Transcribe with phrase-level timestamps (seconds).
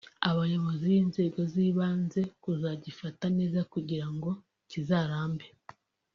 [0.29, 4.31] abayobozi b’inzego z’ibanze kuzagifata neza kugira ngo
[4.69, 5.47] kizarambe